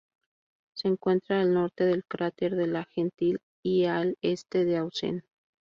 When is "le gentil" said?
2.53-3.39